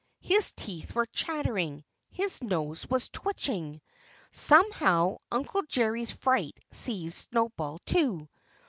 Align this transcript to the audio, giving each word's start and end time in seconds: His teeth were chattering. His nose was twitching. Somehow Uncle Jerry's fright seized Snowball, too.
His 0.23 0.51
teeth 0.53 0.95
were 0.95 1.05
chattering. 1.05 1.83
His 2.09 2.41
nose 2.41 2.89
was 2.89 3.09
twitching. 3.09 3.81
Somehow 4.31 5.17
Uncle 5.31 5.61
Jerry's 5.61 6.11
fright 6.11 6.57
seized 6.71 7.27
Snowball, 7.29 7.77
too. 7.85 8.27